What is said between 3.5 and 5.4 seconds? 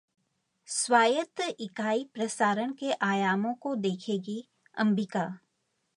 को देखेगी: अंबिका